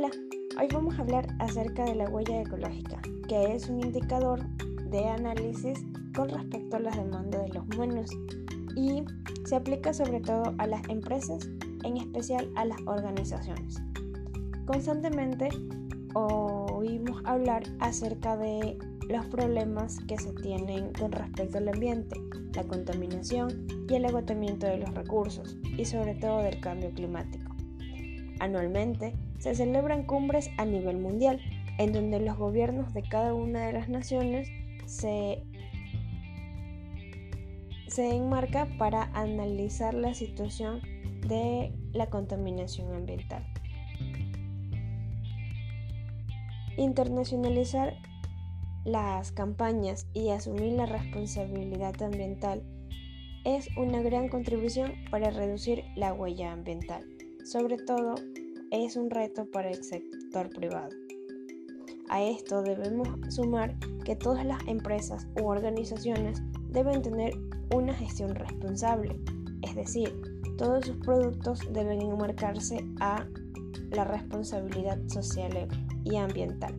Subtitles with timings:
[0.00, 4.46] Hoy vamos a hablar acerca de la huella ecológica, que es un indicador
[4.90, 8.10] de análisis con respecto a las demandas de los humanos
[8.76, 9.02] y
[9.44, 11.50] se aplica sobre todo a las empresas,
[11.82, 13.82] en especial a las organizaciones.
[14.66, 15.48] Constantemente
[16.14, 18.78] oímos hablar acerca de
[19.08, 22.16] los problemas que se tienen con respecto al ambiente,
[22.54, 27.50] la contaminación y el agotamiento de los recursos y sobre todo del cambio climático.
[28.38, 31.40] Anualmente se celebran cumbres a nivel mundial
[31.78, 34.48] en donde los gobiernos de cada una de las naciones
[34.86, 35.44] se,
[37.86, 40.82] se enmarca para analizar la situación
[41.26, 43.44] de la contaminación ambiental.
[46.76, 47.96] Internacionalizar
[48.84, 52.62] las campañas y asumir la responsabilidad ambiental
[53.44, 57.04] es una gran contribución para reducir la huella ambiental.
[57.44, 58.14] Sobre todo,
[58.70, 60.90] es un reto para el sector privado.
[62.08, 67.34] A esto debemos sumar que todas las empresas u organizaciones deben tener
[67.74, 69.20] una gestión responsable,
[69.62, 70.14] es decir,
[70.56, 73.26] todos sus productos deben enmarcarse a
[73.90, 75.68] la responsabilidad social
[76.04, 76.74] y ambiental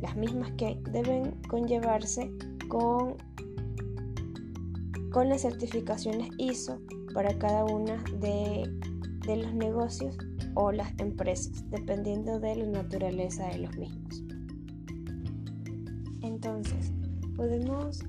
[0.00, 2.32] las mismas que deben conllevarse
[2.68, 3.16] con,
[5.12, 6.80] con las certificaciones ISO
[7.14, 8.70] para cada una de,
[9.26, 10.16] de los negocios
[10.54, 14.22] o las empresas, dependiendo de la naturaleza de los mismos.
[16.22, 16.92] Entonces,
[17.36, 18.04] podemos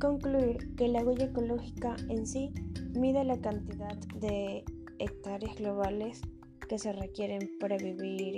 [0.00, 2.52] concluir que la huella ecológica en sí
[2.94, 4.64] mide la cantidad de
[4.98, 6.20] hectáreas globales
[6.68, 8.36] que se requieren para vivir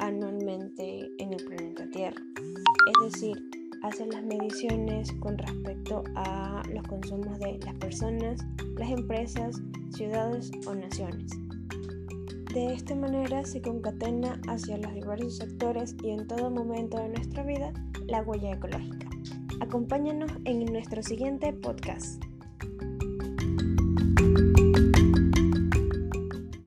[0.00, 2.20] anualmente en el planeta Tierra.
[2.36, 3.42] Es decir,
[3.82, 8.40] hace las mediciones con respecto a los consumos de las personas,
[8.76, 9.60] las empresas,
[9.90, 11.32] ciudades o naciones.
[12.52, 17.42] De esta manera se concatena hacia los diversos sectores y en todo momento de nuestra
[17.42, 17.72] vida
[18.06, 19.06] la huella ecológica.
[19.60, 22.27] Acompáñanos en nuestro siguiente podcast.